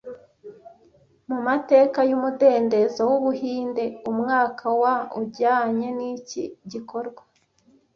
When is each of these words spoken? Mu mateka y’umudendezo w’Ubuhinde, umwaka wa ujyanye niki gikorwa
Mu 1.29 1.37
mateka 1.47 1.99
y’umudendezo 2.09 3.01
w’Ubuhinde, 3.11 3.83
umwaka 4.11 4.65
wa 4.81 4.95
ujyanye 5.19 5.87
niki 5.97 6.43
gikorwa 6.71 7.21